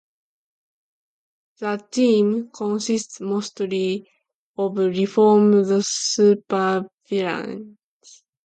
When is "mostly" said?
3.21-4.09